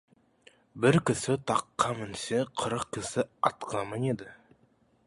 Бір 0.85 0.95
кісі 1.09 1.35
таққа 1.51 1.91
мінсе, 2.01 2.41
қырық 2.63 2.89
кісі 2.99 3.31
атқа 3.53 3.87
мінеді. 3.93 4.35